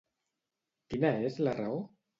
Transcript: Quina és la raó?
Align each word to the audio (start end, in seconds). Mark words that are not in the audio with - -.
Quina 0.95 1.15
és 1.29 1.39
la 1.49 1.57
raó? 1.63 1.83